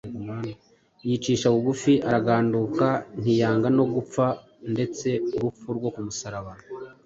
yicisha 1.07 1.47
bugufi, 1.53 1.93
araganduka, 2.09 2.87
ntiyanga 3.19 3.67
no 3.77 3.85
gupfa, 3.93 4.25
ndetse 4.73 5.07
urupfu 5.35 5.67
rwo 5.77 5.89
kumusaraba 5.93 6.51